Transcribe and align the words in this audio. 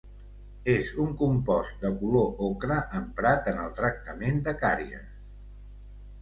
És 0.75 0.87
un 1.03 1.11
compost 1.19 1.83
de 1.83 1.91
color 1.99 2.31
ocre 2.47 2.79
emprat 3.01 3.51
en 3.53 3.61
el 3.67 3.71
tractament 3.81 4.41
de 4.49 4.57
càries. 4.65 5.07